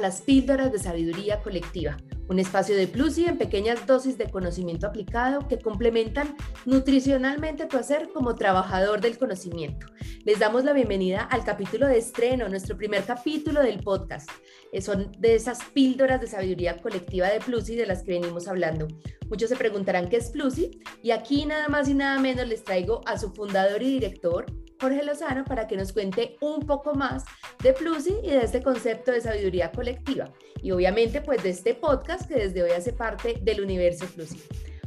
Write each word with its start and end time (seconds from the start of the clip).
las 0.00 0.22
píldoras 0.22 0.72
de 0.72 0.78
sabiduría 0.78 1.40
colectiva, 1.42 1.96
un 2.28 2.38
espacio 2.38 2.76
de 2.76 2.86
plus 2.86 3.18
y 3.18 3.26
en 3.26 3.36
pequeñas 3.36 3.86
dosis 3.86 4.16
de 4.16 4.30
conocimiento 4.30 4.86
aplicado 4.86 5.48
que 5.48 5.58
complementan 5.58 6.36
nutricionalmente 6.64 7.66
tu 7.66 7.76
hacer 7.76 8.10
como 8.12 8.34
trabajador 8.36 9.00
del 9.00 9.18
conocimiento. 9.18 9.86
Les 10.24 10.38
damos 10.38 10.64
la 10.64 10.72
bienvenida 10.72 11.22
al 11.22 11.44
capítulo 11.44 11.86
de 11.86 11.98
estreno, 11.98 12.48
nuestro 12.48 12.76
primer 12.76 13.04
capítulo 13.04 13.62
del 13.62 13.80
podcast. 13.80 14.30
Eh, 14.72 14.80
son 14.80 15.10
de 15.18 15.34
esas 15.34 15.64
píldoras 15.72 16.20
de 16.20 16.28
sabiduría 16.28 16.76
colectiva 16.76 17.28
de 17.28 17.40
Plusi 17.40 17.74
de 17.74 17.86
las 17.86 18.02
que 18.02 18.12
venimos 18.12 18.46
hablando. 18.46 18.86
Muchos 19.28 19.48
se 19.48 19.56
preguntarán 19.56 20.08
qué 20.08 20.16
es 20.16 20.30
Plusi 20.30 20.80
y 21.02 21.10
aquí 21.10 21.46
nada 21.46 21.68
más 21.68 21.88
y 21.88 21.94
nada 21.94 22.20
menos 22.20 22.46
les 22.46 22.64
traigo 22.64 23.00
a 23.06 23.18
su 23.18 23.32
fundador 23.32 23.82
y 23.82 23.90
director, 23.90 24.46
Jorge 24.80 25.04
Lozano 25.04 25.44
para 25.44 25.66
que 25.66 25.76
nos 25.76 25.92
cuente 25.92 26.36
un 26.40 26.60
poco 26.60 26.94
más 26.94 27.24
de 27.62 27.72
Plusi 27.72 28.14
y 28.22 28.30
de 28.30 28.44
este 28.44 28.62
concepto 28.62 29.12
de 29.12 29.20
sabiduría 29.20 29.70
colectiva. 29.70 30.32
Y 30.62 30.70
obviamente 30.70 31.20
pues 31.20 31.42
de 31.42 31.50
este 31.50 31.74
podcast 31.74 32.26
que 32.26 32.36
desde 32.36 32.62
hoy 32.62 32.70
hace 32.70 32.92
parte 32.92 33.38
del 33.42 33.60
universo 33.60 34.06
Plusi. 34.06 34.40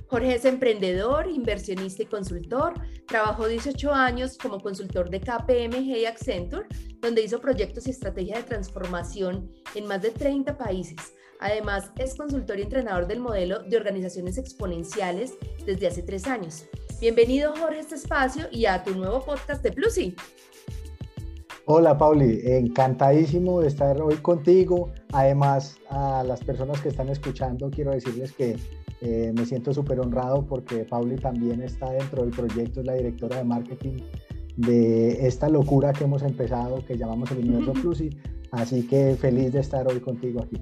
Jorge 0.08 0.36
es 0.36 0.46
emprendedor, 0.46 1.28
inversionista 1.28 2.04
y 2.04 2.06
consultor. 2.06 2.74
Trabajó 3.08 3.48
18 3.48 3.92
años 3.92 4.38
como 4.38 4.60
consultor 4.60 5.10
de 5.10 5.20
KPMG 5.20 5.98
y 5.98 6.06
Accenture, 6.06 6.68
donde 7.00 7.24
hizo 7.24 7.40
proyectos 7.40 7.88
y 7.88 7.92
estrategias 7.92 8.44
de 8.44 8.50
transformación 8.50 9.52
en 9.74 9.88
más 9.88 10.02
de 10.04 10.12
30 10.12 10.56
países. 10.56 11.14
Además, 11.40 11.92
es 11.98 12.16
consultor 12.16 12.60
y 12.60 12.62
entrenador 12.62 13.08
del 13.08 13.20
modelo 13.20 13.64
de 13.64 13.76
organizaciones 13.76 14.38
exponenciales 14.38 15.34
desde 15.66 15.88
hace 15.88 16.04
tres 16.04 16.28
años. 16.28 16.66
Bienvenido, 17.04 17.54
Jorge, 17.58 17.80
a 17.80 17.82
este 17.82 17.96
espacio 17.96 18.46
y 18.50 18.66
a 18.66 18.82
tu 18.82 18.96
nuevo 18.96 19.20
podcast 19.26 19.62
de 19.62 19.74
Plusi. 19.74 20.16
Hola, 21.66 21.98
Pauli. 21.98 22.40
Encantadísimo 22.46 23.60
de 23.60 23.68
estar 23.68 24.02
hoy 24.02 24.16
contigo. 24.16 24.90
Además, 25.12 25.76
a 25.90 26.24
las 26.24 26.42
personas 26.42 26.80
que 26.80 26.88
están 26.88 27.10
escuchando, 27.10 27.70
quiero 27.70 27.92
decirles 27.92 28.32
que 28.32 28.56
eh, 29.02 29.34
me 29.36 29.46
siento 29.46 29.74
súper 29.74 30.00
honrado 30.00 30.48
porque 30.48 30.86
Pauli 30.86 31.18
también 31.18 31.62
está 31.62 31.92
dentro 31.92 32.22
del 32.22 32.32
proyecto, 32.32 32.80
es 32.80 32.86
la 32.86 32.94
directora 32.94 33.36
de 33.36 33.44
marketing 33.44 33.98
de 34.56 35.28
esta 35.28 35.50
locura 35.50 35.92
que 35.92 36.06
hemos 36.06 36.24
empezado, 36.24 36.86
que 36.86 36.98
llamamos 36.98 37.30
el 37.32 37.40
Universo 37.40 37.74
Plusi. 37.82 38.12
Así 38.54 38.88
que 38.88 39.18
feliz 39.20 39.52
de 39.52 39.60
estar 39.60 39.86
hoy 39.90 40.00
contigo 40.00 40.42
aquí. 40.42 40.56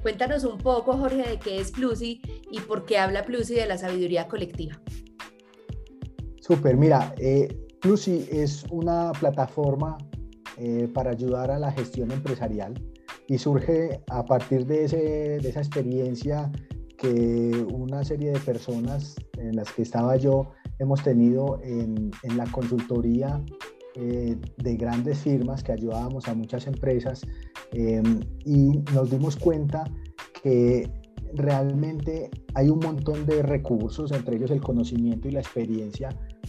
Cuéntanos 0.00 0.44
un 0.44 0.56
poco, 0.56 0.96
Jorge, 0.96 1.28
de 1.28 1.38
qué 1.38 1.60
es 1.60 1.70
Plusi 1.70 2.22
y 2.50 2.60
por 2.60 2.86
qué 2.86 2.96
habla 2.96 3.24
Plusi 3.26 3.56
de 3.56 3.66
la 3.66 3.76
sabiduría 3.76 4.26
colectiva. 4.26 4.80
Súper, 6.46 6.76
mira, 6.76 7.12
eh, 7.18 7.48
es 8.30 8.64
una 8.70 9.10
plataforma 9.18 9.98
eh, 10.58 10.88
para 10.94 11.10
ayudar 11.10 11.50
a 11.50 11.58
la 11.58 11.72
gestión 11.72 12.12
empresarial 12.12 12.72
y 13.26 13.36
surge 13.36 14.00
a 14.08 14.24
partir 14.24 14.64
de, 14.64 14.84
esa 14.84 15.58
experiencia 15.58 16.52
que 16.98 17.66
una 17.72 18.04
serie 18.04 18.30
de 18.30 18.38
personas 18.38 19.16
en 19.38 19.56
las 19.56 19.72
que 19.72 19.82
estaba 19.82 20.16
yo 20.18 20.52
hemos 20.78 21.02
tenido 21.02 21.58
en, 21.64 22.12
la 22.36 22.44
consultoría 22.52 23.44
eh, 23.96 24.36
de 24.56 24.76
grandes 24.76 25.18
firmas 25.18 25.64
que 25.64 25.72
ayudábamos 25.72 26.28
a 26.28 26.34
muchas 26.34 26.68
empresas 26.68 27.22
em, 27.72 28.20
y 28.44 28.84
nos 28.94 29.10
dimos 29.10 29.34
cuenta 29.34 29.82
que 30.44 30.88
realmente 31.34 32.30
hay 32.54 32.68
un 32.68 32.80
montón 32.80 33.26
de 33.26 33.42
recursos, 33.42 34.12
entre 34.12 34.36
ellos 34.36 34.50
el 34.50 34.60
conocimiento 34.60 35.28
y 35.28 35.32
la 35.32 35.40
experiencia, 35.40 36.08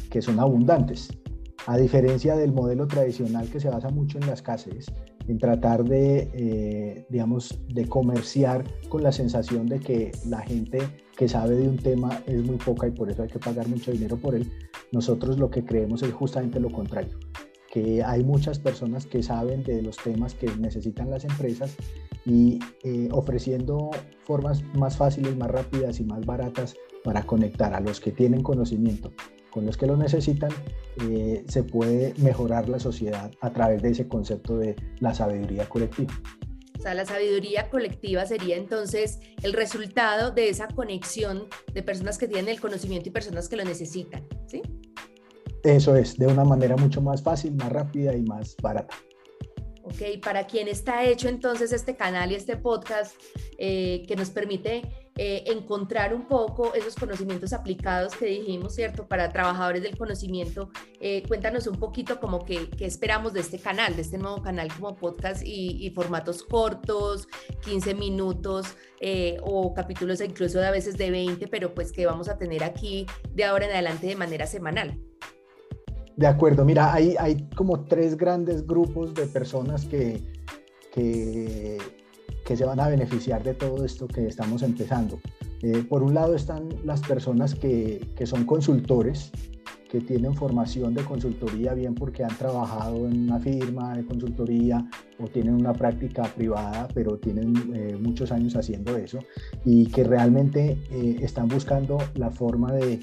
que 0.09 0.21
son 0.21 0.39
abundantes, 0.39 1.09
a 1.65 1.77
diferencia 1.77 2.35
del 2.35 2.53
modelo 2.53 2.87
tradicional 2.87 3.49
que 3.49 3.59
se 3.59 3.69
basa 3.69 3.89
mucho 3.89 4.17
en 4.17 4.27
las 4.27 4.39
escasez, 4.39 4.85
en 5.27 5.37
tratar 5.37 5.83
de, 5.83 6.29
eh, 6.33 7.05
digamos, 7.09 7.59
de 7.67 7.85
comerciar 7.87 8.63
con 8.87 9.03
la 9.03 9.11
sensación 9.11 9.67
de 9.67 9.79
que 9.79 10.11
la 10.27 10.41
gente 10.41 10.79
que 11.17 11.27
sabe 11.27 11.55
de 11.55 11.67
un 11.67 11.77
tema 11.77 12.21
es 12.25 12.45
muy 12.45 12.57
poca 12.57 12.87
y 12.87 12.91
por 12.91 13.09
eso 13.09 13.23
hay 13.23 13.27
que 13.27 13.39
pagar 13.39 13.67
mucho 13.67 13.91
dinero 13.91 14.17
por 14.17 14.35
él. 14.35 14.49
Nosotros 14.93 15.37
lo 15.37 15.49
que 15.49 15.65
creemos 15.65 16.03
es 16.03 16.13
justamente 16.13 16.59
lo 16.59 16.69
contrario, 16.69 17.19
que 17.77 18.03
hay 18.03 18.23
muchas 18.23 18.57
personas 18.57 19.05
que 19.05 19.21
saben 19.21 19.63
de 19.63 19.83
los 19.83 19.97
temas 19.97 20.33
que 20.33 20.47
necesitan 20.57 21.11
las 21.11 21.25
empresas 21.25 21.75
y 22.25 22.57
eh, 22.83 23.07
ofreciendo 23.11 23.91
formas 24.23 24.63
más 24.73 24.97
fáciles, 24.97 25.37
más 25.37 25.51
rápidas 25.51 25.99
y 25.99 26.03
más 26.03 26.25
baratas 26.25 26.75
para 27.03 27.23
conectar 27.23 27.75
a 27.75 27.79
los 27.79 27.99
que 27.99 28.11
tienen 28.11 28.41
conocimiento 28.41 29.13
con 29.51 29.65
los 29.65 29.77
que 29.77 29.85
lo 29.85 29.95
necesitan, 29.95 30.49
eh, 31.03 31.43
se 31.47 31.63
puede 31.63 32.15
mejorar 32.17 32.67
la 32.67 32.79
sociedad 32.79 33.31
a 33.41 33.53
través 33.53 33.83
de 33.83 33.91
ese 33.91 34.07
concepto 34.07 34.57
de 34.57 34.75
la 34.99 35.13
sabiduría 35.13 35.69
colectiva. 35.69 36.13
O 36.79 36.81
sea, 36.81 36.95
la 36.95 37.05
sabiduría 37.05 37.69
colectiva 37.69 38.25
sería 38.25 38.55
entonces 38.55 39.19
el 39.43 39.53
resultado 39.53 40.31
de 40.31 40.49
esa 40.49 40.67
conexión 40.67 41.47
de 41.73 41.83
personas 41.83 42.17
que 42.17 42.27
tienen 42.27 42.49
el 42.49 42.59
conocimiento 42.59 43.09
y 43.09 43.11
personas 43.11 43.49
que 43.49 43.55
lo 43.55 43.65
necesitan. 43.65 44.27
Eso 45.67 45.97
es, 45.97 46.17
de 46.17 46.27
una 46.27 46.45
manera 46.45 46.77
mucho 46.77 47.01
más 47.01 47.21
fácil, 47.21 47.53
más 47.55 47.69
rápida 47.69 48.15
y 48.15 48.21
más 48.21 48.55
barata. 48.63 48.95
Ok, 49.83 50.23
para 50.23 50.47
quien 50.47 50.69
está 50.69 51.03
hecho 51.03 51.27
entonces 51.27 51.73
este 51.73 51.97
canal 51.97 52.31
y 52.31 52.35
este 52.35 52.55
podcast 52.55 53.13
eh, 53.57 54.05
que 54.07 54.15
nos 54.15 54.29
permite 54.29 54.83
eh, 55.17 55.43
encontrar 55.47 56.13
un 56.13 56.25
poco 56.29 56.73
esos 56.73 56.95
conocimientos 56.95 57.51
aplicados 57.51 58.15
que 58.15 58.27
dijimos, 58.27 58.75
¿cierto? 58.75 59.09
Para 59.09 59.29
trabajadores 59.33 59.83
del 59.83 59.97
conocimiento, 59.97 60.69
eh, 61.01 61.23
cuéntanos 61.27 61.67
un 61.67 61.77
poquito 61.77 62.21
como 62.21 62.45
que, 62.45 62.69
esperamos 62.79 63.33
de 63.33 63.41
este 63.41 63.59
canal, 63.59 63.93
de 63.93 64.03
este 64.03 64.17
nuevo 64.17 64.41
canal 64.41 64.69
como 64.73 64.95
podcast 64.95 65.41
y, 65.45 65.91
formatos 65.93 66.43
cortos, 66.43 67.27
15 67.65 67.93
minutos 67.93 68.67
o 69.43 69.73
capítulos 69.73 70.21
incluso 70.21 70.61
a 70.61 70.71
veces 70.71 70.97
de 70.97 71.11
20, 71.11 71.45
pero 71.49 71.73
pues 71.75 71.91
que 71.91 72.05
vamos 72.05 72.29
a 72.29 72.37
tener 72.37 72.63
aquí 72.63 73.05
de 73.33 73.43
ahora 73.43 73.65
en 73.65 73.71
adelante 73.71 74.07
de 74.07 74.15
manera 74.15 74.47
semanal. 74.47 74.97
De 76.17 76.27
acuerdo, 76.27 76.65
mira, 76.65 76.93
hay, 76.93 77.15
hay 77.19 77.47
como 77.55 77.85
tres 77.85 78.17
grandes 78.17 78.65
grupos 78.67 79.13
de 79.13 79.27
personas 79.27 79.85
que, 79.85 80.21
que 80.93 81.77
que 82.47 82.55
se 82.55 82.63
van 82.63 82.79
a 82.79 82.87
beneficiar 82.87 83.43
de 83.43 83.53
todo 83.53 83.83
esto 83.83 84.07
que 84.07 84.25
estamos 84.25 84.63
empezando. 84.63 85.19
Eh, 85.61 85.83
por 85.83 86.01
un 86.01 86.13
lado 86.13 86.33
están 86.33 86.69
las 86.85 87.01
personas 87.01 87.53
que, 87.53 88.09
que, 88.15 88.25
son 88.25 88.45
consultores, 88.45 89.31
que 89.89 90.01
tienen 90.01 90.33
formación 90.35 90.93
de 90.93 91.03
consultoría, 91.03 91.73
bien 91.73 91.95
porque 91.95 92.23
han 92.23 92.35
trabajado 92.37 93.07
en 93.07 93.23
una 93.23 93.39
firma 93.39 93.95
de 93.95 94.05
consultoría 94.05 94.85
o 95.19 95.27
tienen 95.27 95.55
una 95.55 95.73
práctica 95.73 96.23
privada, 96.23 96.87
pero 96.93 97.17
tienen 97.17 97.53
eh, 97.73 97.97
muchos 97.99 98.31
años 98.31 98.55
haciendo 98.55 98.97
eso 98.97 99.19
y 99.65 99.87
que 99.87 100.03
realmente 100.03 100.77
eh, 100.91 101.17
están 101.21 101.47
buscando 101.47 101.97
la 102.15 102.29
forma 102.31 102.71
de 102.73 102.99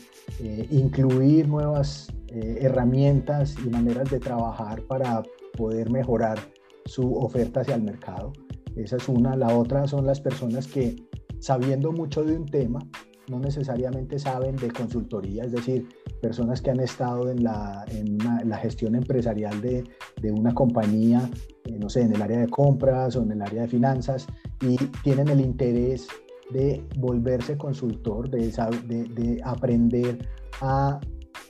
incluir 0.70 1.48
nuevas 1.48 2.12
herramientas 2.28 3.54
y 3.64 3.68
maneras 3.68 4.10
de 4.10 4.18
trabajar 4.18 4.82
para 4.82 5.22
poder 5.56 5.90
mejorar 5.90 6.38
su 6.86 7.14
oferta 7.16 7.60
hacia 7.60 7.76
el 7.76 7.82
mercado. 7.82 8.32
Esa 8.76 8.96
es 8.96 9.08
una. 9.08 9.36
La 9.36 9.56
otra 9.56 9.86
son 9.86 10.06
las 10.06 10.20
personas 10.20 10.66
que, 10.66 10.96
sabiendo 11.38 11.92
mucho 11.92 12.24
de 12.24 12.36
un 12.36 12.46
tema, 12.46 12.80
no 13.28 13.38
necesariamente 13.38 14.18
saben 14.18 14.56
de 14.56 14.70
consultoría, 14.70 15.44
es 15.44 15.52
decir, 15.52 15.88
personas 16.24 16.62
que 16.62 16.70
han 16.70 16.80
estado 16.80 17.30
en 17.30 17.44
la, 17.44 17.84
en 17.88 18.16
la 18.48 18.56
gestión 18.56 18.94
empresarial 18.94 19.60
de, 19.60 19.84
de 20.22 20.32
una 20.32 20.54
compañía, 20.54 21.28
eh, 21.66 21.76
no 21.78 21.90
sé, 21.90 22.00
en 22.00 22.14
el 22.14 22.22
área 22.22 22.38
de 22.40 22.48
compras 22.48 23.14
o 23.16 23.22
en 23.22 23.32
el 23.32 23.42
área 23.42 23.62
de 23.62 23.68
finanzas 23.68 24.26
y 24.62 24.76
tienen 25.02 25.28
el 25.28 25.42
interés 25.42 26.08
de 26.50 26.82
volverse 26.96 27.58
consultor, 27.58 28.30
de, 28.30 28.50
de, 28.88 29.04
de 29.04 29.40
aprender 29.44 30.26
a, 30.62 30.98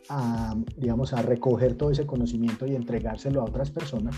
a, 0.09 0.57
digamos, 0.77 1.13
a 1.13 1.23
recoger 1.23 1.77
todo 1.77 1.93
ese 1.93 2.05
conocimiento 2.05 2.67
y 2.67 2.75
entregárselo 2.75 3.43
a 3.43 3.45
otras 3.45 3.71
personas. 3.71 4.17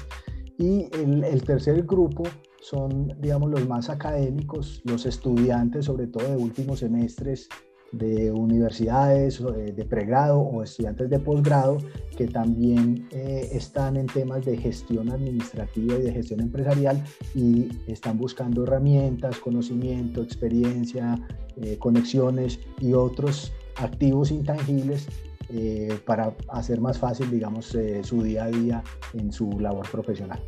Y 0.57 0.89
el, 0.97 1.23
el 1.23 1.43
tercer 1.43 1.83
grupo 1.83 2.23
son, 2.63 3.13
digamos, 3.21 3.51
los 3.51 3.69
más 3.69 3.91
académicos, 3.91 4.81
los 4.85 5.05
estudiantes, 5.05 5.85
sobre 5.85 6.07
todo 6.07 6.27
de 6.31 6.37
últimos 6.39 6.79
semestres 6.79 7.51
de 7.93 8.31
universidades 8.31 9.43
de, 9.43 9.85
pregrado 9.85 10.41
o 10.41 10.63
estudiantes 10.63 11.09
de 11.09 11.19
posgrado 11.19 11.79
que 12.17 12.27
también 12.27 13.07
eh, 13.13 13.49
están 13.53 13.97
en 13.97 14.07
temas 14.07 14.45
de 14.45 14.57
gestión 14.57 15.11
administrativa 15.11 15.97
y 15.97 16.03
de 16.03 16.13
gestión 16.13 16.41
empresarial 16.41 17.03
y 17.35 17.69
están 17.87 18.19
buscando 18.19 18.65
herramientas, 18.65 19.39
conocimiento, 19.39 20.23
experiencia, 20.23 21.19
eh, 21.57 21.77
conexiones 21.79 22.59
y 22.81 22.93
otros 22.93 23.53
activos 23.77 24.31
intangibles 24.31 25.07
eh, 25.49 25.99
para 26.05 26.35
hacer 26.49 26.81
más 26.81 26.99
fácil, 26.99 27.31
digamos, 27.31 27.77
su 28.03 28.23
día 28.23 28.45
a 28.45 28.49
día 28.49 28.83
en 29.15 29.33
su 29.33 29.61
labor 29.61 29.89
profesional. 29.91 30.43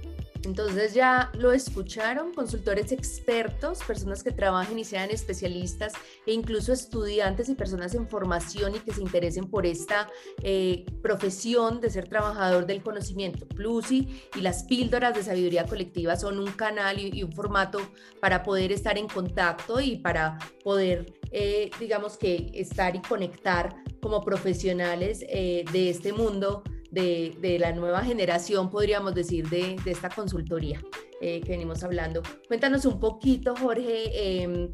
Entonces 0.45 0.95
ya 0.95 1.31
lo 1.35 1.53
escucharon, 1.53 2.33
consultores 2.33 2.93
expertos, 2.93 3.81
personas 3.85 4.23
que 4.23 4.31
trabajen 4.31 4.79
y 4.79 4.85
sean 4.85 5.11
especialistas 5.11 5.93
e 6.27 6.33
incluso 6.33 6.73
estudiantes 6.73 7.49
y 7.49 7.55
personas 7.55 7.95
en 7.95 8.09
formación 8.09 8.77
y 8.77 8.79
que 8.79 8.93
se 8.93 9.03
interesen 9.03 9.51
por 9.51 9.67
esta 9.67 10.09
eh, 10.43 10.87
profesión 11.03 11.81
de 11.81 11.91
ser 11.91 12.09
trabajador 12.09 12.67
del 12.67 12.83
conocimiento. 12.83 13.47
Plusi 13.47 14.23
y 14.37 14.41
las 14.41 14.65
píldoras 14.65 15.15
de 15.15 15.23
sabiduría 15.23 15.67
colectiva 15.67 16.17
son 16.17 16.39
un 16.39 16.53
canal 16.53 16.99
y, 16.99 17.23
un 17.23 17.33
formato 17.33 17.81
para 18.21 18.43
poder 18.43 18.73
estar 18.73 18.97
en 18.97 19.09
contacto 19.09 19.81
y 19.81 19.97
para 19.97 20.39
poder, 20.63 21.15
eh, 21.31 21.71
digamos 21.79 22.17
que, 22.17 22.51
estar 22.55 22.95
y 22.95 23.01
conectar 23.01 23.75
como 24.01 24.23
profesionales 24.23 25.25
eh, 25.29 25.65
de 25.73 25.91
este 25.91 26.13
mundo 26.13 26.63
de, 26.99 27.59
la 27.59 27.73
nueva 27.73 28.03
generación, 28.03 28.71
podríamos 28.71 29.15
decir, 29.15 29.49
de, 29.49 29.77
esta 29.87 30.09
consultoría 30.09 30.81
eh, 31.21 31.41
que 31.41 31.51
venimos 31.51 31.83
hablando. 31.83 32.23
Cuéntanos 32.47 32.85
un 32.85 33.01
poquito, 33.01 33.55
Jorge, 33.57 34.43
em, 34.43 34.73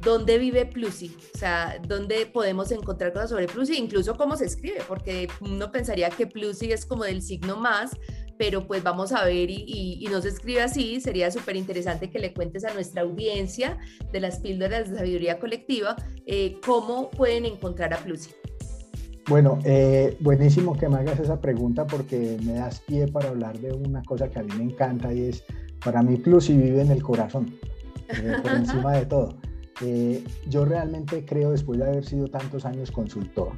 dónde 0.00 0.38
vive 0.38 0.66
Plusi, 0.66 1.16
o 1.34 1.38
sea, 1.38 1.78
dónde 1.86 2.26
podemos 2.26 2.70
encontrar 2.70 3.12
cosas 3.12 3.30
sobre 3.30 3.46
Plusi, 3.46 3.76
incluso 3.76 4.16
cómo 4.16 4.36
se 4.36 4.44
escribe, 4.44 4.82
porque 4.86 5.28
uno 5.40 5.72
pensaría 5.72 6.10
que 6.10 6.26
Plusi 6.26 6.72
es 6.72 6.84
como 6.84 7.04
del 7.04 7.22
signo 7.22 7.56
más, 7.56 7.92
pero 8.38 8.66
pues 8.66 8.82
vamos 8.82 9.12
a 9.12 9.24
ver 9.24 9.48
y, 9.50 10.06
no 10.10 10.20
se 10.20 10.28
escribe 10.28 10.62
así, 10.62 11.00
sería 11.00 11.30
súper 11.30 11.56
interesante 11.56 12.10
que 12.10 12.18
le 12.18 12.34
cuentes 12.34 12.64
a 12.64 12.74
nuestra 12.74 13.02
audiencia 13.02 13.78
de 14.12 14.20
las 14.20 14.40
píldoras 14.40 14.90
de 14.90 14.98
sabiduría 14.98 15.38
colectiva 15.38 15.96
eh, 16.26 16.58
cómo 16.64 17.10
pueden 17.10 17.46
encontrar 17.46 17.94
a 17.94 17.98
Plusi. 17.98 18.30
Bueno, 19.26 19.58
eh, 19.64 20.18
buenísimo 20.20 20.76
que 20.76 20.86
me 20.86 20.96
hagas 20.96 21.18
esa 21.18 21.40
pregunta 21.40 21.86
porque 21.86 22.36
me 22.44 22.54
das 22.54 22.80
pie 22.80 23.08
para 23.08 23.30
hablar 23.30 23.58
de 23.58 23.72
una 23.72 24.02
cosa 24.02 24.28
que 24.28 24.38
a 24.38 24.42
mí 24.42 24.52
me 24.58 24.64
encanta 24.64 25.14
y 25.14 25.22
es, 25.22 25.44
para 25.82 26.02
mí 26.02 26.16
Plus 26.16 26.50
y 26.50 26.56
vive 26.58 26.82
en 26.82 26.90
el 26.90 27.02
corazón, 27.02 27.58
eh, 28.08 28.34
por 28.42 28.52
encima 28.56 28.92
de 28.92 29.06
todo. 29.06 29.34
Eh, 29.80 30.22
yo 30.50 30.66
realmente 30.66 31.24
creo, 31.24 31.52
después 31.52 31.78
de 31.78 31.86
haber 31.86 32.04
sido 32.04 32.28
tantos 32.28 32.66
años 32.66 32.90
consultor, 32.90 33.52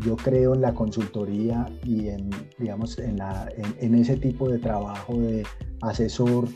yo 0.00 0.16
creo 0.16 0.54
en 0.54 0.60
la 0.60 0.74
consultoría 0.74 1.66
y 1.84 2.08
en, 2.08 2.28
digamos, 2.58 2.98
en, 2.98 3.18
la, 3.18 3.48
en, 3.56 3.94
ese 3.94 4.16
tipo 4.16 4.50
de 4.50 4.58
trabajo 4.58 5.16
de 5.18 5.44
asesor. 5.82 6.48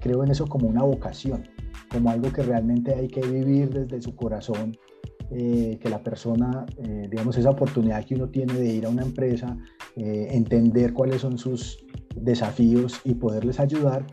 creo 0.00 0.24
en 0.24 0.30
eso 0.30 0.46
como 0.46 0.68
una 0.68 0.82
vocación, 0.82 1.48
como 1.90 2.10
algo 2.10 2.30
que 2.30 2.42
realmente 2.42 2.94
hay 2.94 3.08
que 3.08 3.22
vivir 3.22 3.70
desde 3.70 4.02
su 4.02 4.14
corazón 4.14 4.76
eh, 5.34 5.78
que 5.80 5.88
la 5.88 6.02
persona, 6.02 6.66
eh, 6.76 7.06
digamos, 7.10 7.38
esa 7.38 7.48
oportunidad 7.48 8.04
que 8.04 8.16
uno 8.16 8.28
tiene 8.28 8.52
de 8.52 8.66
ir 8.66 8.84
a 8.84 8.90
una 8.90 9.00
empresa, 9.00 9.56
eh, 9.96 10.28
entender 10.30 10.92
cuáles 10.92 11.22
son 11.22 11.38
sus 11.38 11.78
desafíos 12.14 13.00
y 13.04 13.14
poderles 13.14 13.58
ayudar, 13.58 14.06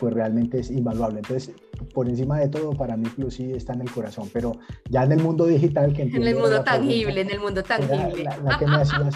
pues 0.00 0.14
realmente 0.14 0.58
es 0.58 0.70
invaluable. 0.72 1.18
Entonces, 1.18 1.54
por 1.94 2.08
encima 2.08 2.40
de 2.40 2.48
todo, 2.48 2.72
para 2.72 2.96
mí 2.96 3.06
Plus 3.14 3.34
sí 3.34 3.52
está 3.52 3.74
en 3.74 3.82
el 3.82 3.90
corazón, 3.92 4.28
pero 4.32 4.52
ya 4.90 5.04
en 5.04 5.12
el 5.12 5.22
mundo 5.22 5.46
digital 5.46 5.92
que 5.92 6.02
En 6.02 6.26
el 6.26 6.34
mundo 6.34 6.64
tangible, 6.64 7.20
en 7.20 7.30
el 7.30 7.38
mundo 7.38 7.62
tangible. 7.62 8.24
La, 8.24 8.58
que 8.58 8.66
me 8.66 8.76
hacías, 8.76 9.14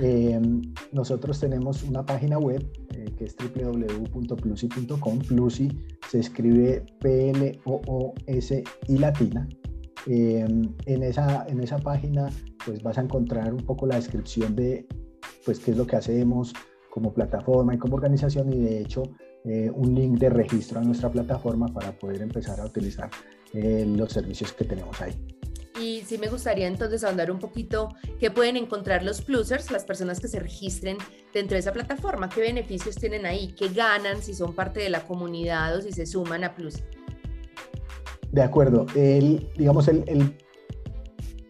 nosotros 0.92 1.38
tenemos 1.38 1.84
una 1.84 2.04
página 2.04 2.38
web 2.38 2.66
que 3.16 3.24
es 3.24 3.36
www.plusi.com. 3.36 5.18
Plusi 5.20 5.68
se 6.08 6.18
escribe 6.18 6.84
P-L-O-O-S 7.00 8.64
y 8.88 8.98
latina. 8.98 9.46
Em, 10.06 10.74
en, 10.86 11.02
esa, 11.02 11.46
en 11.46 11.60
esa 11.60 11.78
página 11.78 12.30
pues 12.64 12.82
vas 12.82 12.96
a 12.98 13.02
encontrar 13.02 13.52
un 13.52 13.64
poco 13.64 13.86
la 13.86 13.96
descripción 13.96 14.56
de 14.56 14.86
pues 15.44 15.58
qué 15.58 15.72
es 15.72 15.76
lo 15.76 15.86
que 15.86 15.96
hacemos 15.96 16.54
como 16.90 17.12
plataforma 17.12 17.74
y 17.74 17.78
como 17.78 17.96
organización 17.96 18.52
y 18.52 18.58
de 18.58 18.80
hecho 18.80 19.02
eh, 19.44 19.70
un 19.74 19.94
link 19.94 20.18
de 20.18 20.30
registro 20.30 20.80
a 20.80 20.82
nuestra 20.82 21.10
plataforma 21.10 21.68
para 21.68 21.92
poder 21.98 22.22
empezar 22.22 22.60
a 22.60 22.66
utilizar 22.66 23.10
eh, 23.52 23.84
los 23.86 24.12
servicios 24.12 24.52
que 24.52 24.64
tenemos 24.64 25.00
ahí. 25.00 25.14
Y 25.80 26.02
sí 26.02 26.18
me 26.18 26.28
gustaría 26.28 26.66
entonces 26.66 27.04
ahondar 27.04 27.30
un 27.30 27.38
poquito 27.38 27.88
qué 28.18 28.30
pueden 28.30 28.56
encontrar 28.58 29.02
los 29.02 29.22
plusers, 29.22 29.70
las 29.70 29.84
personas 29.84 30.20
que 30.20 30.28
se 30.28 30.38
registren 30.38 30.98
dentro 31.32 31.54
de 31.54 31.60
esa 31.60 31.72
plataforma, 31.72 32.28
qué 32.28 32.42
beneficios 32.42 32.96
tienen 32.96 33.24
ahí, 33.24 33.54
qué 33.56 33.68
ganan 33.68 34.22
si 34.22 34.34
son 34.34 34.54
parte 34.54 34.80
de 34.80 34.90
la 34.90 35.06
comunidad 35.06 35.76
o 35.76 35.80
si 35.80 35.92
se 35.92 36.04
suman 36.04 36.44
a 36.44 36.54
Plus. 36.54 36.82
De 38.32 38.42
acuerdo. 38.42 38.86
El, 38.94 39.48
digamos, 39.56 39.88
el, 39.88 40.04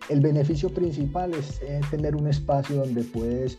el, 0.09 0.21
beneficio 0.21 0.71
principal 0.71 1.35
es 1.35 1.61
eh, 1.63 1.81
tener 1.91 2.17
un 2.17 2.27
espacio 2.27 2.77
donde 2.77 3.03
puedes 3.05 3.59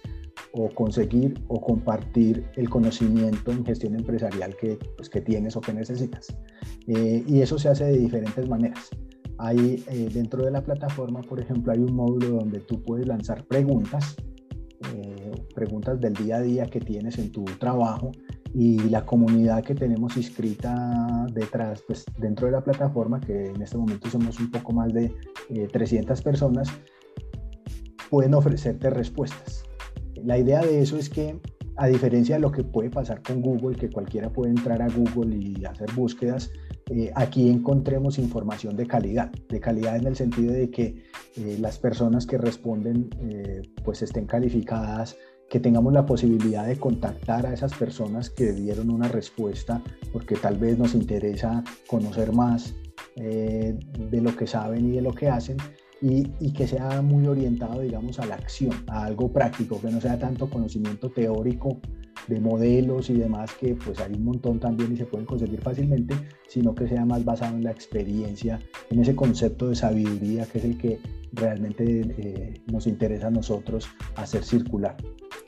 o 0.54 0.70
conseguir 0.70 1.40
o 1.48 1.62
compartir 1.62 2.46
el 2.56 2.70
conocimiento 2.70 3.52
en 3.52 3.66
gestión 3.66 3.96
empresarial 3.96 4.56
que, 4.58 4.78
pues, 4.98 5.10
que 5.10 5.22
tienes 5.22 5.56
o 5.56 5.62
que 5.62 5.74
necesitas. 5.74 6.36
Eh, 6.88 7.24
y 7.28 7.42
eso 7.42 7.58
se 7.58 7.70
hace 7.70 7.86
de 7.86 7.98
diferentes 7.98 8.50
maneras. 8.50 8.90
Hay 9.38 9.84
eh, 9.88 10.10
dentro 10.12 10.44
de 10.44 10.52
la 10.52 10.64
plataforma, 10.64 11.22
por 11.22 11.40
ejemplo, 11.40 11.72
hay 11.72 11.80
un 11.80 11.96
módulo 11.96 12.40
donde 12.40 12.60
tú 12.60 12.82
puedes 12.82 13.08
lanzar 13.08 13.46
preguntas, 13.46 14.16
preguntas 15.56 16.00
del 16.00 16.14
día 16.14 16.38
a 16.38 16.42
día 16.42 16.66
que 16.66 16.80
tienes 16.80 17.18
en 17.18 17.32
tu 17.32 17.44
trabajo 17.46 18.12
y 18.54 18.78
la 18.90 19.06
comunidad 19.06 19.64
que 19.64 19.76
tenemos 19.76 20.18
inscrita 20.18 21.26
detrás, 21.34 21.84
pues 21.88 22.06
dentro 22.18 22.48
de 22.48 22.54
la 22.54 22.64
plataforma, 22.64 23.20
que 23.20 23.48
en 23.48 23.62
este 23.62 23.78
momento 23.78 24.10
somos 24.10 24.40
un 24.40 24.52
poco 24.52 24.74
más 24.74 24.94
de 24.94 25.14
300 25.72 26.20
eh, 26.20 26.24
personas, 26.24 26.70
pueden 28.10 28.34
ofrecerte 28.34 28.90
respuestas. 28.90 29.64
La 30.24 30.38
idea 30.38 30.62
de 30.62 30.82
eso 30.82 30.98
es 30.98 31.10
que, 31.10 31.40
a 31.78 31.88
diferencia 31.88 32.36
de 32.36 32.42
lo 32.42 32.52
que 32.52 32.64
puede 32.64 32.90
pasar 32.90 33.22
con 33.22 33.42
Google, 33.42 33.78
que 33.78 33.90
cualquiera 33.90 34.30
puede 34.30 34.52
entrar 34.52 34.82
a 34.82 34.90
Google 34.90 35.36
y 35.36 35.64
hacer 35.64 35.90
búsquedas, 35.94 36.52
eh, 36.90 37.10
aquí 37.16 37.50
encontremos 37.50 38.20
información 38.20 38.76
de 38.76 38.86
calidad, 38.86 39.32
de 39.48 39.60
calidad 39.62 39.96
en 39.96 40.08
el 40.08 40.16
sentido 40.18 40.52
de 40.52 40.70
que 40.70 41.04
eh, 41.38 41.58
las 41.60 41.80
personas 41.80 42.26
que 42.26 42.38
responden 42.38 43.10
pues 43.86 44.02
estén 44.02 44.26
calificadas 44.26 45.16
que 45.52 45.60
tengamos 45.60 45.92
la 45.92 46.06
posibilidad 46.06 46.66
de 46.66 46.78
contactar 46.78 47.46
a 47.46 47.54
esas 47.54 47.74
personas 47.74 48.30
que 48.30 48.54
dieron 48.54 48.90
una 48.90 49.10
respuesta, 49.10 49.84
porque 50.14 50.36
tal 50.36 50.58
vez 50.58 50.80
nos 50.80 50.96
interesa 50.96 51.62
conocer 51.88 52.32
más 52.32 52.74
eh, 53.18 53.78
de 54.10 54.22
lo 54.22 54.34
que 54.34 54.48
saben 54.48 54.88
y 54.88 54.96
de 54.96 55.02
lo 55.02 55.12
que 55.12 55.28
hacen, 55.28 55.58
y, 56.02 56.32
y, 56.40 56.54
que 56.54 56.66
sea 56.68 57.02
muy 57.02 57.28
orientado, 57.28 57.82
digamos, 57.82 58.18
a 58.20 58.26
la 58.28 58.36
acción, 58.36 58.72
a 58.88 59.04
algo 59.04 59.32
práctico, 59.34 59.80
que 59.82 59.92
no 59.92 60.00
sea 60.00 60.18
tanto 60.18 60.50
conocimiento 60.50 61.10
teórico 61.12 61.82
de 62.28 62.40
modelos 62.40 63.10
y 63.10 63.16
demás, 63.16 63.52
que 63.60 63.76
pues 63.76 64.00
hay 64.00 64.14
un 64.14 64.24
montón 64.24 64.58
también 64.58 64.94
y 64.94 64.98
se 64.98 65.06
pueden 65.06 65.26
conseguir 65.26 65.60
fácilmente, 65.60 66.16
sino 66.48 66.74
que 66.74 66.88
sea 66.88 67.06
más 67.06 67.26
basado 67.26 67.58
en 67.58 67.66
la 67.66 67.72
experiencia, 67.72 68.58
en 68.90 69.02
ese 69.02 69.16
concepto 69.16 69.68
de 69.68 69.76
sabiduría 69.76 70.46
que 70.46 70.60
es 70.60 70.64
el 70.64 70.78
que 70.78 71.00
realmente 71.34 71.84
eh, 72.18 72.62
nos 72.72 72.88
interesa 72.88 73.28
a 73.28 73.32
nosotros 73.32 73.90
hacer 74.16 74.44
circular. 74.44 74.96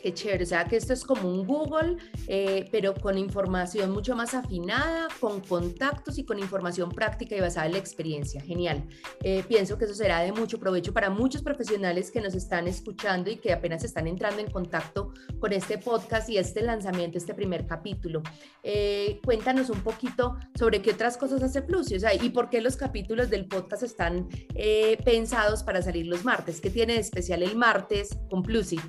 Qué 0.03 0.13
chévere, 0.13 0.43
o 0.43 0.47
sea 0.47 0.65
que 0.65 0.75
esto 0.75 0.91
es 0.91 1.05
como 1.05 1.29
un 1.29 1.47
Google, 1.47 1.95
eh, 2.27 2.67
pero 2.73 2.93
con 2.93 3.17
información 3.17 3.89
mucho 3.91 4.17
más 4.17 4.33
afinada, 4.33 5.07
con 5.21 5.39
contactos 5.39 6.17
y 6.17 6.25
con 6.25 6.39
información 6.39 6.89
práctica 6.89 7.37
y 7.37 7.39
basada 7.39 7.67
en 7.67 7.71
la 7.71 7.77
experiencia. 7.77 8.41
Genial. 8.41 8.83
Eh, 9.21 9.45
pienso 9.47 9.77
que 9.77 9.85
eso 9.85 9.93
será 9.93 10.19
de 10.19 10.33
mucho 10.33 10.59
provecho 10.59 10.91
para 10.91 11.09
muchos 11.09 11.41
profesionales 11.41 12.11
que 12.11 12.19
nos 12.19 12.35
están 12.35 12.67
escuchando 12.67 13.31
y 13.31 13.37
que 13.37 13.53
apenas 13.53 13.85
están 13.85 14.07
entrando 14.07 14.41
en 14.41 14.51
contacto 14.51 15.13
con 15.39 15.53
este 15.53 15.77
podcast 15.77 16.27
y 16.27 16.37
este 16.37 16.63
lanzamiento, 16.63 17.17
este 17.17 17.33
primer 17.33 17.65
capítulo. 17.65 18.21
Eh, 18.61 19.21
cuéntanos 19.23 19.69
un 19.69 19.83
poquito 19.83 20.35
sobre 20.59 20.81
qué 20.81 20.91
otras 20.91 21.15
cosas 21.15 21.41
hace 21.43 21.61
Plus 21.61 21.93
o 21.93 21.99
sea, 21.99 22.13
y 22.13 22.29
por 22.31 22.49
qué 22.49 22.59
los 22.59 22.75
capítulos 22.75 23.29
del 23.29 23.47
podcast 23.47 23.83
están 23.83 24.27
pensados 25.05 25.63
para 25.63 25.81
salir 25.81 26.07
los 26.07 26.25
martes. 26.25 26.59
¿Qué 26.59 26.69
tiene 26.69 26.95
de 26.95 26.99
especial 26.99 27.41
el 27.41 27.55
martes 27.55 28.17
con 28.29 28.43
Plusi? 28.43 28.81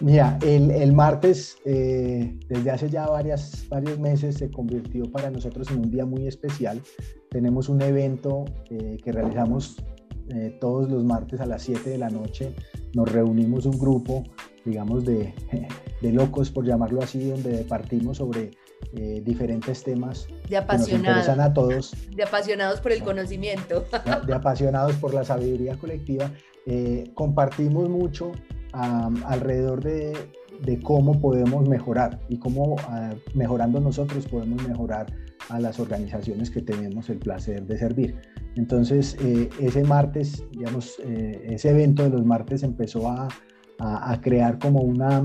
Mira, 0.00 0.38
el, 0.42 0.92
martes, 0.92 1.56
eh, 1.64 2.38
desde 2.48 2.70
hace 2.70 2.90
ya 2.90 3.06
varias, 3.06 3.66
varios 3.68 3.98
meses, 3.98 4.36
se 4.36 4.50
convirtió 4.50 5.10
para 5.10 5.30
nosotros 5.30 5.70
en 5.70 5.78
un 5.78 5.90
día 5.90 6.04
muy 6.04 6.26
especial. 6.26 6.82
Tenemos 7.30 7.68
un 7.68 7.80
evento 7.80 8.44
eh, 8.68 8.98
que 9.02 9.12
realizamos 9.12 9.76
eh, 10.34 10.56
todos 10.60 10.90
los 10.90 11.02
martes 11.04 11.40
a 11.40 11.46
las 11.46 11.62
7 11.62 11.88
de 11.88 11.98
la 11.98 12.10
noche. 12.10 12.54
Nos 12.94 13.10
reunimos 13.10 13.64
un 13.64 13.78
grupo, 13.78 14.22
digamos, 14.66 15.06
de, 15.06 15.32
de 16.02 16.12
locos, 16.12 16.50
por 16.50 16.66
llamarlo 16.66 17.02
así, 17.02 17.30
donde 17.30 17.64
partimos 17.64 18.18
sobre 18.18 18.50
diferentes 19.24 19.82
temas 19.82 20.28
de 20.48 20.58
apasionados, 20.58 20.86
que 20.86 20.92
nos 20.92 21.08
interesan 21.08 21.40
a 21.40 21.52
todos. 21.52 21.94
De 22.14 22.22
apasionados 22.22 22.80
por 22.80 22.92
el 22.92 23.02
conocimiento. 23.02 23.80
De, 23.80 24.26
de 24.26 24.34
apasionados 24.34 24.96
por 24.96 25.14
la 25.14 25.24
sabiduría 25.24 25.76
colectiva. 25.78 26.30
compartimos 27.14 27.88
mucho 27.88 28.32
alrededor 28.76 29.82
de, 29.82 30.14
cómo 30.82 31.20
podemos 31.20 31.68
mejorar 31.68 32.20
y 32.28 32.38
cómo 32.38 32.76
ah, 32.88 33.14
mejorando 33.34 33.80
nosotros 33.80 34.26
podemos 34.26 34.66
mejorar 34.66 35.06
a 35.48 35.60
las 35.60 35.78
organizaciones 35.78 36.50
que 36.50 36.60
tenemos 36.62 37.08
el 37.08 37.18
placer 37.18 37.66
de 37.66 37.78
servir. 37.78 38.16
Entonces, 38.56 39.16
eh, 39.20 39.48
ese 39.60 39.84
martes, 39.84 40.44
digamos, 40.50 40.98
eh, 41.04 41.46
ese 41.50 41.70
evento 41.70 42.02
de 42.02 42.10
los 42.10 42.24
martes 42.24 42.62
empezó 42.62 43.08
a, 43.08 43.28
crear 44.22 44.58
como 44.58 44.80
una, 44.80 45.22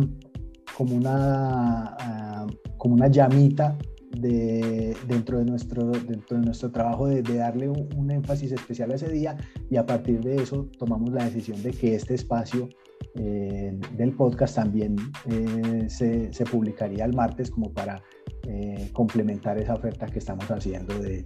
como 0.77 0.96
una, 0.96 1.96
ah, 1.98 2.48
como 2.77 2.96
una 2.96 3.08
llamita 3.08 3.77
de, 4.17 4.96
dentro, 5.08 5.39
de 5.39 5.46
nuestro, 5.46 5.91
dentro 5.91 6.38
de 6.38 6.46
nuestro 6.46 6.72
trabajo 6.72 7.08
de, 7.08 7.22
darle 7.22 7.70
un, 7.70 8.12
énfasis 8.12 8.51
especial 8.51 8.91
a 8.91 8.96
ese 8.96 9.10
día 9.10 9.38
y 9.70 9.77
a 9.77 9.86
partir 9.86 10.22
de 10.22 10.36
eso 10.36 10.67
tomamos 10.77 11.12
la 11.13 11.24
decisión 11.24 11.62
de 11.63 11.72
que 11.72 11.96
este 11.96 12.15
espacio 12.15 12.70
eh, 13.15 13.77
del 13.93 14.13
podcast 14.15 14.55
también 14.55 14.96
eh, 15.29 15.86
se, 15.89 16.31
se, 16.31 16.46
publicaría 16.46 17.05
el 17.05 17.13
martes 17.13 17.51
como 17.51 17.74
para 17.74 18.01
eh, 18.48 18.89
complementar 18.93 19.58
esa 19.58 19.74
oferta 19.74 20.05
que 20.05 20.20
estamos 20.20 20.50
haciendo 20.50 20.98
de, 21.00 21.24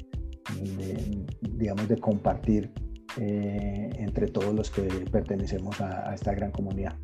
digamos, 1.41 1.88
de 1.88 1.98
compartir 1.98 2.72
entre 3.17 4.27
todos 4.27 4.53
los 4.53 4.70
que 4.70 4.84
pertenecemos 5.10 5.79
a 5.79 6.13
esta 6.13 6.34
gran 6.34 6.51
comunidad 6.51 6.98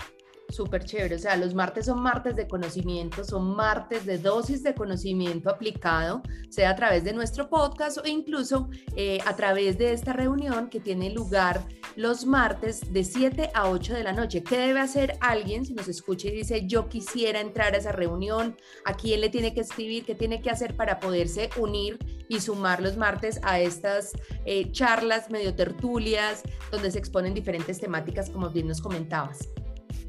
súper 0.52 0.84
chévere. 0.84 1.16
O 1.16 1.20
sea, 1.20 1.36
los 1.36 1.54
martes 1.54 1.86
son 1.86 2.02
martes 2.02 2.36
de 2.36 2.48
conocimiento, 2.48 3.24
son 3.24 3.56
martes 3.56 4.06
de 4.06 4.18
dosis 4.18 4.64
de 4.64 4.74
conocimiento 4.74 5.50
aplicado, 5.50 6.22
sea 6.50 6.72
a 6.72 6.76
través 6.76 7.04
de 7.04 7.14
nuestro 7.14 7.50
podcast 7.50 7.98
o 7.98 8.08
incluso 8.08 8.70
eh, 8.96 9.20
a 9.26 9.36
través 9.36 9.78
de 9.78 9.94
esta 9.94 10.14
reunión 10.14 10.70
que 10.70 10.80
tiene 10.80 11.10
lugar 11.10 11.66
los 11.96 12.26
martes 12.26 12.94
de 12.94 13.04
7 13.04 13.52
a 13.54 13.70
8 13.70 13.94
de 13.94 14.04
la 14.04 14.14
noche. 14.14 14.44
¿Qué 14.44 14.58
debe 14.58 14.80
hacer 14.80 15.18
alguien 15.20 15.66
si 15.66 15.74
nos 15.74 15.88
escucha 15.88 16.28
y 16.28 16.32
dice 16.32 16.66
yo 16.68 16.88
quisiera 16.90 17.40
entrar 17.40 17.74
a 17.74 17.78
esa 17.78 17.92
reunión? 17.92 18.56
¿A 18.86 18.94
quién 18.96 19.22
le 19.22 19.30
tiene 19.30 19.54
que 19.54 19.62
escribir? 19.62 20.06
¿Qué 20.06 20.16
tiene 20.16 20.42
que 20.42 20.50
hacer 20.50 20.76
para 20.76 21.00
poderse 21.00 21.50
unir 21.58 21.98
y 22.28 22.40
sumar 22.40 22.82
los 22.82 22.98
martes 22.98 23.40
a 23.44 23.60
estas 23.60 24.14
eh, 24.46 24.72
charlas 24.72 25.30
medio 25.30 25.54
tertulias 25.54 26.44
donde 26.72 26.92
se 26.92 27.00
exponen 27.00 27.34
diferentes 27.34 27.80
temáticas 27.80 28.30
como 28.30 28.50
bien 28.50 28.68
nos 28.68 28.82
comentabas? 28.82 29.50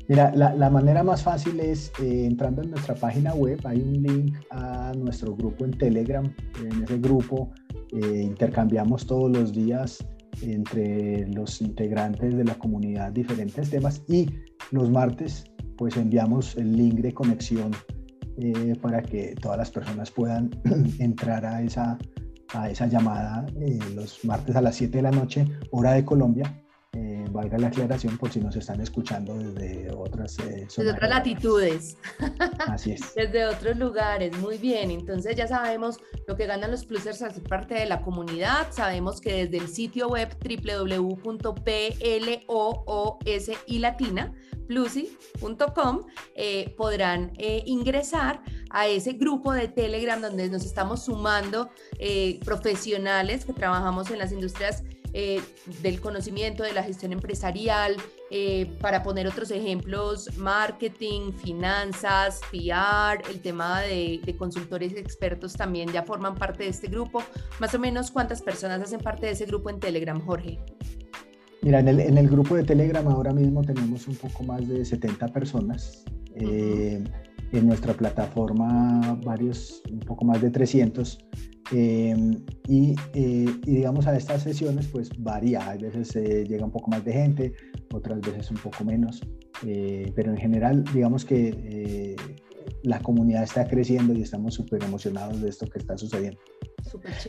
Mira, 0.09 0.33
la, 0.35 0.69
manera 0.69 1.03
más 1.03 1.23
fácil 1.23 1.61
es 1.61 1.93
eh, 2.01 2.27
entrando 2.27 2.63
en 2.63 2.71
nuestra 2.71 2.95
página 2.95 3.35
web, 3.35 3.61
hay 3.65 3.81
un 3.81 4.03
link 4.03 4.37
a 4.51 4.93
nuestro 4.97 5.37
grupo 5.37 5.65
en 5.65 5.71
Telegram. 5.73 6.25
En 6.61 6.83
ese 6.83 6.99
grupo 6.99 7.51
eh, 7.93 8.23
intercambiamos 8.23 9.07
todos 9.07 9.31
los 9.31 9.53
días 9.53 10.05
entre 10.43 11.29
los 11.29 11.61
integrantes 11.61 12.37
de 12.37 12.45
la 12.45 12.55
comunidad 12.55 13.13
diferentes 13.13 13.71
temas 13.71 14.03
y 14.09 14.29
los 14.73 14.91
martes 14.91 15.45
pues 15.77 15.97
enviamos 15.97 16.57
el 16.57 16.77
link 16.77 17.01
de 17.01 17.13
conexión 17.13 17.71
eh, 18.39 18.75
para 18.81 19.03
que 19.03 19.35
todas 19.41 19.59
las 19.59 19.71
personas 19.71 20.11
puedan 20.11 20.51
entrar 20.99 21.45
a 21.47 21.63
esa, 21.63 21.97
a 22.55 22.71
esa 22.71 22.87
llamada 22.87 23.47
los 23.95 24.25
martes 24.25 24.57
a 24.57 24.63
las 24.63 24.77
7 24.77 24.99
de 24.99 25.03
la 25.03 25.11
noche, 25.11 25.47
hora 25.71 25.93
de 25.93 26.05
Colombia, 26.05 26.63
valga 27.33 27.59
la 27.59 27.69
aclaración 27.69 28.19
por 28.19 28.31
si 28.31 28.41
nos 28.41 28.57
están 28.57 28.81
escuchando 28.81 29.35
desde 29.35 29.91
otras 29.93 30.39
eh, 30.41 30.67
Desde 30.67 30.91
otras 30.91 31.11
latitudes. 31.11 31.97
Así 32.67 32.93
es. 32.93 33.15
desde 33.17 33.47
otros 33.47 33.77
lugares, 33.77 34.37
muy 34.39 34.59
bien. 34.59 34.91
Entonces 34.91 35.37
ya 35.37 35.47
sabemos 35.47 35.99
lo 36.27 36.37
que 36.37 36.47
ganan 36.47 36.71
los 36.71 36.85
plusers 36.85 37.23
al 37.23 37.33
ser 37.33 37.43
parte 37.45 37.75
de 37.75 37.87
la 37.87 38.03
comunidad. 38.03 38.71
Sabemos 38.71 39.21
que 39.21 39.47
desde 39.47 39.59
el 39.59 39.69
sitio 39.69 40.09
web 40.09 40.29
www.ploosi 40.43 41.53
plusi.com 44.67 46.01
eh, 46.35 46.75
podrán 46.77 47.33
eh, 47.39 47.63
ingresar 47.67 48.43
a 48.71 48.87
ese 48.87 49.13
grupo 49.13 49.53
de 49.53 49.69
Telegram 49.69 50.21
donde 50.21 50.49
nos 50.49 50.65
estamos 50.65 51.05
sumando 51.05 51.71
eh, 51.99 52.41
profesionales 52.45 53.45
que 53.45 53.53
trabajamos 53.53 54.11
en 54.11 54.19
las 54.19 54.33
industrias 54.33 54.85
eh, 55.13 55.41
del 55.83 56.01
conocimiento 56.01 56.63
de 56.63 56.73
la 56.73 56.83
gestión 56.83 57.13
empresarial, 57.13 57.97
eh, 58.31 58.67
para 58.81 59.03
poner 59.03 59.27
otros 59.27 59.51
ejemplos, 59.51 60.39
marketing, 60.39 61.33
finanzas, 61.33 62.41
PR, 62.51 63.23
el 63.31 63.41
tema 63.41 63.83
de, 63.83 64.21
consultores 64.39 64.95
expertos 64.95 65.53
también 65.53 65.93
ya 65.93 66.03
forman 66.03 66.35
parte 66.35 66.65
de 66.65 66.71
este 66.71 66.89
grupo. 66.89 67.23
Más 67.61 67.75
o 67.75 67.79
menos, 67.79 68.11
¿cuántas 68.11 68.41
personas 68.41 68.81
hacen 68.81 69.01
parte 69.01 69.27
de 69.27 69.33
ese 69.33 69.45
grupo 69.45 69.69
en 69.69 69.81
Telegram, 69.81 70.19
Jorge? 70.25 70.59
Mira, 71.61 71.81
en 71.81 71.89
el, 71.89 72.01
en 72.01 72.17
el 72.17 72.29
grupo 72.29 72.57
de 72.57 72.65
Telegram 72.65 73.07
ahora 73.07 73.33
mismo 73.33 73.63
tenemos 73.63 74.09
un 74.09 74.17
poco 74.17 74.43
más 74.45 74.67
de 74.67 74.85
70 74.85 75.29
personas. 75.29 76.05
Eh, 76.35 77.05
en 77.53 77.67
nuestra 77.67 77.93
plataforma 77.93 79.19
varios, 79.25 79.83
un 79.91 80.01
poco 80.01 80.25
más 80.25 80.41
de 80.41 80.51
300. 80.51 81.19
Em, 81.73 82.45
y, 82.69 82.95
eh, 83.15 83.47
y, 83.65 83.71
digamos 83.77 84.07
a 84.07 84.15
estas 84.15 84.43
sesiones 84.43 84.89
pues 84.89 85.09
varía, 85.19 85.71
a 85.71 85.77
veces 85.77 86.15
eh, 86.17 86.45
llega 86.47 86.67
un 86.67 86.71
poco 86.71 86.91
más 86.91 87.03
de 87.03 87.13
gente, 87.15 87.53
otras 87.95 88.21
veces 88.21 88.51
un 88.51 88.59
poco 88.59 88.85
menos, 88.85 89.23
eh, 89.65 90.13
pero 90.15 90.33
en 90.33 90.37
general 90.37 90.85
digamos 90.93 91.25
que 91.25 92.17
la 92.83 93.01
comunidad 93.01 93.45
está 93.45 93.67
creciendo 93.67 94.13
y 94.13 94.23
estamos 94.23 94.55
súper 94.55 94.85
emocionados 94.85 95.41
de 95.41 95.49
esto 95.49 95.67
que 95.67 95.79
está 95.79 95.97
sucediendo. 95.97 96.39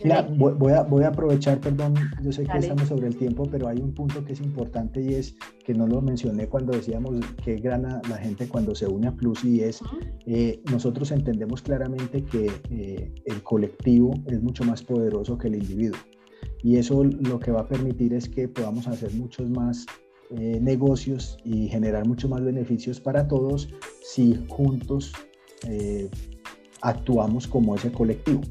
Mira, 0.03 0.22
voy, 0.24 0.72
a, 0.74 0.83
voy 0.83 1.03
a 1.03 1.10
aprovechar, 1.10 1.60
perdón, 1.60 1.93
yo 2.22 2.31
sé 2.31 2.43
que 2.43 2.57
estamos 2.57 2.88
sobre 2.88 3.07
el 3.07 3.15
tiempo, 3.15 3.48
pero 3.50 3.67
hay 3.67 3.79
un 3.79 3.93
punto 3.93 4.24
que 4.24 4.33
es 4.33 4.41
importante 4.41 5.01
y 5.01 5.13
es 5.13 5.36
que 5.63 5.74
no 5.74 5.88
lo 5.88 6.01
mencioné 6.01 6.48
cuando 6.48 6.74
decíamos 6.74 7.19
que 7.43 7.57
gana 7.57 8.01
la 8.10 8.17
gente 8.17 8.48
cuando 8.48 8.75
se 8.75 8.88
une 8.88 9.07
a 9.07 9.12
Plus 9.12 9.43
y 9.43 9.62
es, 9.62 9.79
eh, 10.25 10.62
nosotros 10.72 11.12
entendemos 11.12 11.62
claramente 11.62 12.24
que 12.24 12.51
eh, 12.69 13.13
el 13.25 13.43
colectivo 13.43 14.13
es 14.27 14.41
mucho 14.41 14.63
más 14.63 14.81
poderoso 14.83 15.38
que 15.38 15.48
el 15.48 15.55
individuo. 15.55 16.00
Y 16.62 16.77
eso 16.77 17.03
lo 17.03 17.39
que 17.39 17.51
va 17.51 17.62
a 17.62 17.67
permitir 17.67 18.13
es 18.13 18.27
que 18.27 18.48
podamos 18.48 18.88
hacer 18.88 19.13
muchos 19.13 19.50
más 19.50 19.86
eh, 20.31 20.60
negocios 20.62 21.38
y 21.43 21.67
generar 21.67 22.07
muchos 22.07 22.29
más 22.29 22.43
beneficios 22.43 23.00
para 23.00 23.27
todos 23.27 23.69
si 24.01 24.43
juntos 24.48 25.13
actuamos 26.81 27.48
como 27.48 27.75
ese 27.75 27.89
colectivo. 27.89 28.41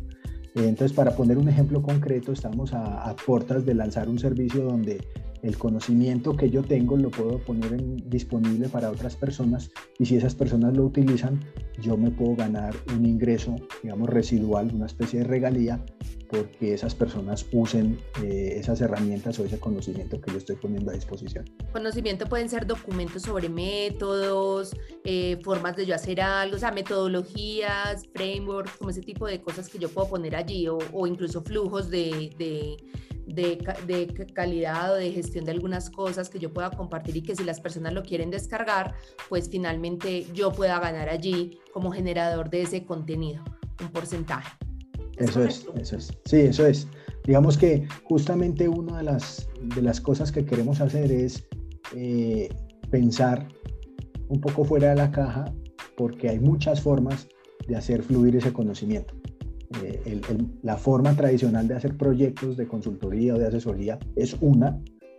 Entonces, 0.55 0.93
para 0.93 1.17
poner 1.17 1.39
un 1.39 1.49
ejemplo 1.49 1.83
concreto, 1.83 2.33
estamos 2.33 2.75
a, 2.75 3.09
a 3.09 3.17
puertas 3.17 3.65
de 3.65 3.75
lanzar 3.75 4.09
un 4.09 4.19
servicio 4.19 4.65
donde 4.65 5.01
el 5.43 5.59
conocimiento 5.59 6.37
que 6.37 6.51
yo 6.51 6.63
tengo 6.63 6.97
lo 6.97 7.11
puedo 7.11 7.39
poner 7.39 7.73
en, 7.73 7.97
disponible 8.09 8.69
para 8.69 8.91
otras 8.91 9.17
personas 9.17 9.71
y 9.99 10.07
si 10.07 10.17
esas 10.17 10.35
personas 10.35 10.77
lo 10.77 10.85
utilizan, 10.85 11.41
yo 11.81 11.97
me 11.97 12.11
puedo 12.11 12.37
ganar 12.37 12.75
un 12.97 13.05
ingreso, 13.05 13.57
digamos, 13.83 14.09
residual, 14.09 14.71
una 14.73 14.87
especie 14.87 15.21
de 15.21 15.25
regalía, 15.25 15.85
porque 16.29 16.73
esas 16.73 16.95
personas 16.95 17.45
usen 17.53 17.99
eh, 18.23 18.55
esas 18.57 18.81
herramientas 18.81 19.39
o 19.39 19.45
ese 19.45 19.59
conocimiento 19.59 20.21
que 20.21 20.31
yo 20.31 20.39
estoy 20.39 20.57
poniendo 20.57 20.91
a 20.91 20.95
disposición. 20.95 21.45
Conocimiento 21.73 22.27
pueden 22.27 22.49
ser 22.49 22.67
documentos 22.67 23.23
sobre 23.23 23.49
métodos, 23.49 24.75
eh, 25.05 25.39
formas 25.43 25.77
de 25.77 25.87
yo 25.87 25.95
hacer 25.95 26.21
algo, 26.21 26.57
o 26.57 26.59
sea, 26.59 26.71
metodologías, 26.71 28.07
frameworks, 28.15 28.77
como 28.79 28.91
ese 28.91 29.03
tipo 29.03 29.27
de 29.27 29.43
cosas 29.43 29.69
que 29.69 29.79
yo 29.79 29.89
puedo 29.89 30.09
poner 30.09 30.37
allí, 30.37 30.69
o, 30.69 31.07
incluso 31.07 31.43
flujos 31.43 31.91
de 31.91 32.77
de, 33.27 34.29
calidad 34.35 34.93
o 34.93 34.97
de 34.97 35.13
gestión 35.13 35.45
de 35.45 35.53
algunas 35.53 35.91
cosas 35.91 36.29
que 36.29 36.39
yo 36.39 36.53
pueda 36.53 36.71
compartir 36.71 37.17
y 37.17 37.23
que 37.23 37.37
si 37.37 37.45
las 37.45 37.61
personas 37.61 37.93
lo 37.93 38.03
quieren 38.03 38.31
descargar, 38.31 38.95
pues 39.29 39.49
finalmente 39.49 40.27
yo 40.35 40.53
pueda 40.53 40.79
ganar 40.81 41.09
allí 41.09 41.59
como 41.73 41.91
generador 41.91 42.51
de 42.51 42.63
ese 42.63 42.85
contenido 42.85 43.43
un 43.81 43.89
porcentaje. 43.91 44.57
eso 45.17 45.45
es, 45.45 45.67
eso 45.77 45.97
es. 45.97 46.13
Sí, 46.25 46.41
eso 46.41 46.67
es. 46.67 46.87
Digamos 47.25 47.57
que 47.57 47.87
justamente 48.05 48.69
una 48.69 48.99
de 48.99 49.05
las, 49.05 49.49
de 49.75 49.83
las 49.83 50.01
cosas 50.01 50.33
que 50.33 50.45
queremos 50.45 50.81
hacer 50.81 51.11
es 51.13 51.45
eh, 51.95 52.49
pensar 52.91 53.49
un 54.29 54.41
poco 54.41 54.65
fuera 54.65 54.91
de 54.91 54.97
la 54.97 55.11
caja 55.11 55.45
porque 55.97 56.29
hay 56.29 56.39
muchas 56.39 56.81
formas 56.81 57.29
de 57.67 57.77
hacer 57.77 58.03
fluir 58.03 58.37
ese 58.37 58.53
conocimiento. 58.53 59.15
Eh, 59.83 60.21
la 60.63 60.77
forma 60.77 61.15
tradicional 61.15 61.69
de 61.69 61.75
hacer 61.75 61.97
proyectos 61.97 62.57
de 62.57 62.67
consultoría 62.67 63.35
o 63.35 63.39
de 63.39 63.47
asesoría 63.47 63.99
es 64.17 64.37
una, 64.41 64.79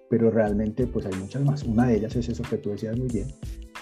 pero 0.10 0.30
realmente 0.30 0.88
pues 0.88 1.06
hay 1.06 1.14
muchas 1.16 1.44
más. 1.44 1.64
Una 1.64 1.88
de 1.88 1.98
ellas 1.98 2.16
es 2.16 2.30
eso 2.30 2.44
que 2.44 2.58
tú 2.58 2.70
decías 2.70 2.98
muy 2.98 3.08
bien, 3.08 3.28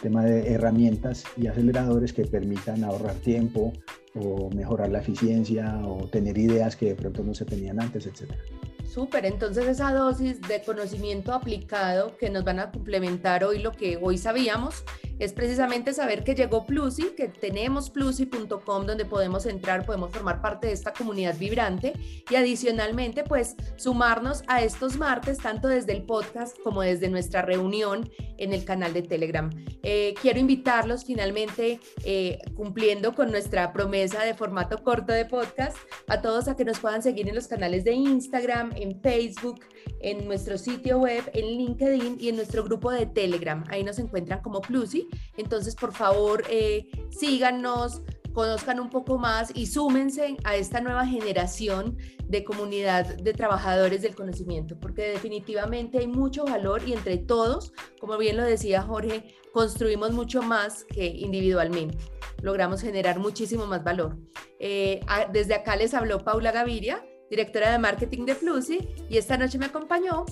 tema 0.01 0.23
de 0.23 0.53
herramientas 0.53 1.25
y 1.37 1.47
aceleradores 1.47 2.13
que 2.13 2.25
permitan 2.25 2.83
ahorrar 2.83 3.15
tiempo 3.15 3.73
o 4.15 4.49
mejorar 4.51 4.89
la 4.89 4.99
eficiencia 4.99 5.81
o 5.85 6.07
tener 6.07 6.37
ideas 6.37 6.75
que 6.75 6.87
de 6.87 6.95
pronto 6.95 7.23
no 7.23 7.33
se 7.33 7.45
tenían 7.45 7.79
antes, 7.79 8.05
etcétera. 8.05 8.39
Súper, 8.85 9.25
entonces 9.25 9.67
esa 9.67 9.93
dosis 9.93 10.41
de 10.41 10.61
conocimiento 10.63 11.33
aplicado 11.33 12.17
que 12.17 12.29
nos 12.29 12.43
van 12.43 12.59
a 12.59 12.71
complementar 12.71 13.45
hoy 13.45 13.59
lo 13.59 13.71
que 13.71 13.97
hoy 14.01 14.17
sabíamos 14.17 14.83
es 15.21 15.33
precisamente 15.33 15.93
saber 15.93 16.23
que 16.23 16.33
llegó 16.33 16.65
Plusi, 16.65 17.11
que 17.15 17.27
tenemos 17.27 17.91
plusi.com 17.91 18.85
donde 18.87 19.05
podemos 19.05 19.45
entrar, 19.45 19.85
podemos 19.85 20.11
formar 20.11 20.41
parte 20.41 20.65
de 20.65 20.73
esta 20.73 20.93
comunidad 20.93 21.37
vibrante 21.37 21.93
y 22.27 22.35
adicionalmente 22.35 23.23
pues 23.23 23.55
sumarnos 23.75 24.41
a 24.47 24.63
estos 24.63 24.97
martes 24.97 25.37
tanto 25.37 25.67
desde 25.67 25.91
el 25.91 26.01
podcast 26.03 26.57
como 26.63 26.81
desde 26.81 27.07
nuestra 27.07 27.43
reunión 27.43 28.09
en 28.39 28.51
el 28.51 28.65
canal 28.65 28.93
de 28.93 29.03
Telegram. 29.03 29.51
Eh, 29.83 30.15
quiero 30.19 30.39
invitarlos 30.39 31.05
finalmente 31.05 31.79
eh, 32.03 32.39
cumpliendo 32.55 33.13
con 33.13 33.29
nuestra 33.29 33.73
promesa 33.73 34.23
de 34.23 34.33
formato 34.33 34.83
corto 34.83 35.13
de 35.13 35.25
podcast 35.25 35.77
a 36.07 36.21
todos 36.23 36.47
a 36.47 36.55
que 36.55 36.65
nos 36.65 36.79
puedan 36.79 37.03
seguir 37.03 37.29
en 37.29 37.35
los 37.35 37.47
canales 37.47 37.83
de 37.83 37.93
Instagram, 37.93 38.71
en 38.75 38.99
Facebook, 39.01 39.59
en 39.99 40.25
nuestro 40.25 40.57
sitio 40.57 40.97
web, 40.97 41.29
en 41.35 41.45
LinkedIn 41.45 42.17
y 42.19 42.29
en 42.29 42.37
nuestro 42.37 42.63
grupo 42.63 42.89
de 42.91 43.05
Telegram. 43.05 43.63
Ahí 43.69 43.83
nos 43.83 43.99
encuentran 43.99 44.41
como 44.41 44.61
Plusi 44.61 45.07
Entonces, 45.37 45.75
por 45.75 45.93
favor, 45.93 46.43
eh, 46.49 46.89
síganos, 47.09 48.01
conozcan 48.33 48.79
un 48.79 48.89
poco 48.89 49.17
más 49.17 49.51
y 49.55 49.65
súmense 49.65 50.37
a 50.43 50.55
esta 50.55 50.81
nueva 50.81 51.05
generación 51.05 51.97
de 52.27 52.43
comunidad 52.43 53.17
de 53.17 53.33
trabajadores 53.33 54.01
del 54.01 54.15
conocimiento, 54.15 54.79
porque 54.79 55.09
definitivamente 55.09 55.99
hay 55.99 56.07
mucho 56.07 56.45
valor 56.45 56.81
y 56.87 56.93
entre 56.93 57.17
todos, 57.17 57.73
como 57.99 58.17
bien 58.17 58.37
lo 58.37 58.43
decía 58.43 58.81
Jorge, 58.81 59.35
construimos 59.53 60.11
mucho 60.11 60.41
más 60.41 60.85
que 60.85 61.05
individualmente. 61.05 61.97
Logramos 62.41 62.81
generar 62.81 63.19
muchísimo 63.19 63.67
más 63.67 63.83
valor. 63.83 64.17
Eh, 64.59 65.01
desde 65.33 65.55
acá 65.55 65.75
les 65.75 65.93
habló 65.93 66.23
Paula 66.23 66.51
Gaviria, 66.51 67.03
directora 67.29 67.71
de 67.71 67.79
marketing 67.79 68.25
de 68.25 68.35
Flusi, 68.35 68.87
y 69.09 69.17
esta 69.17 69.37
noche 69.37 69.57
me 69.57 69.65
acompañó 69.65 70.25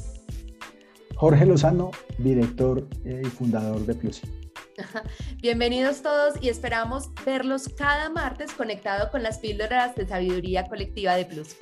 Jorge 1.20 1.46
Lozano, 1.46 1.92
director 2.18 2.88
eh, 3.04 3.22
y 3.26 3.28
fundador 3.28 3.86
de 3.86 3.94
Plusi. 3.94 4.22
Bienvenidos 5.42 6.02
todos 6.02 6.36
y 6.42 6.50
esperamos 6.50 7.10
verlos 7.26 7.70
cada 7.70 8.10
martes 8.10 8.52
conectado 8.54 9.10
con 9.12 9.24
las 9.24 9.40
píldoras 9.40 9.96
de 9.96 10.08
sabiduría 10.08 10.66
colectiva 10.66 11.16
de 11.16 11.26
Plus. 11.26 11.56